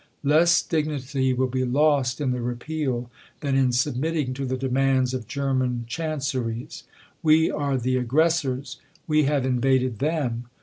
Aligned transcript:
Less 0.23 0.63
dignity 0.63 1.31
will' 1.31 1.45
be 1.45 1.63
lost 1.63 2.19
in 2.19 2.31
the 2.31 2.41
repeal, 2.41 3.11
than 3.41 3.55
in 3.55 3.71
submitting 3.71 4.33
to 4.33 4.47
the 4.47 4.57
demands 4.57 5.13
of 5.13 5.27
German 5.27 5.85
chanceries. 5.87 6.85
We 7.21 7.51
are 7.51 7.77
the 7.77 7.97
aggressors. 7.97 8.79
We 9.05 9.25
have 9.25 9.45
invaded 9.45 9.99
them. 9.99 10.45